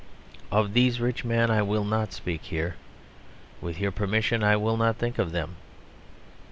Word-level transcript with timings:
Of 0.51 0.73
these 0.73 0.99
rich 0.99 1.23
men 1.23 1.51
I 1.51 1.61
will 1.61 1.83
not 1.83 2.11
speak 2.11 2.45
here; 2.45 2.75
with 3.61 3.79
your 3.79 3.91
permission, 3.91 4.43
I 4.43 4.55
will 4.55 4.75
not 4.75 4.97
think 4.97 5.19
of 5.19 5.31
them. 5.31 5.57